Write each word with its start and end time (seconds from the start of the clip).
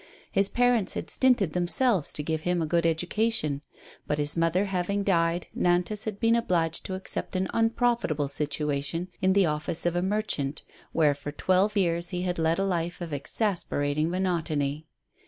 His 0.31 0.49
parents 0.49 0.95
had 0.95 1.11
stinted 1.11 1.53
themselves 1.53 2.11
to 2.13 2.23
give 2.23 2.41
him 2.41 2.59
a 2.59 2.65
good 2.65 2.87
education; 2.87 3.61
but, 4.07 4.17
his 4.17 4.35
mother 4.35 4.65
having 4.65 5.03
died, 5.03 5.45
Nantas 5.55 6.05
had 6.05 6.19
been 6.19 6.35
obliged 6.35 6.83
to 6.87 6.95
accept 6.95 7.35
an 7.35 7.47
unprofitable 7.53 8.27
situation 8.27 9.09
in 9.21 9.33
the 9.33 9.45
office 9.45 9.85
of 9.85 9.95
a 9.95 10.01
merchant, 10.01 10.63
where 10.91 11.13
for 11.13 11.31
twelve 11.31 11.77
years 11.77 12.09
he 12.09 12.23
had 12.23 12.39
led 12.39 12.57
a 12.57 12.65
life 12.65 12.99
of 12.99 13.13
exasperating 13.13 14.09
monotony. 14.09 14.87